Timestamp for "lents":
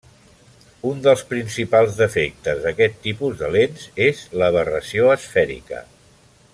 3.57-3.85